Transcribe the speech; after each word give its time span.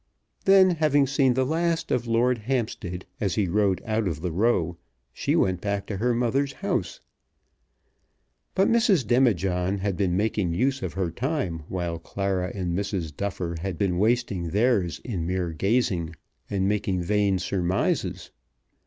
Then, 0.45 0.71
having 0.71 1.05
seen 1.05 1.35
the 1.35 1.45
last 1.45 1.91
of 1.91 2.07
Lord 2.07 2.39
Hampstead 2.39 3.05
as 3.19 3.35
he 3.35 3.47
rode 3.47 3.83
out 3.85 4.07
of 4.07 4.21
the 4.21 4.31
Row, 4.31 4.77
she 5.13 5.35
went 5.35 5.61
back 5.61 5.85
to 5.85 5.97
her 5.97 6.11
mother's 6.15 6.53
house. 6.53 7.01
But 8.55 8.67
Mrs. 8.67 9.05
Demijohn 9.05 9.77
had 9.77 9.95
been 9.95 10.17
making 10.17 10.55
use 10.55 10.81
of 10.81 10.93
her 10.93 11.11
time 11.11 11.65
while 11.67 11.99
Clara 11.99 12.51
and 12.55 12.75
Mrs. 12.75 13.15
Duffer 13.15 13.57
had 13.61 13.77
been 13.77 13.99
wasting 13.99 14.49
theirs 14.49 14.99
in 15.03 15.27
mere 15.27 15.51
gazing, 15.51 16.15
and 16.49 16.67
making 16.67 17.03
vain 17.03 17.37
surmises. 17.37 18.31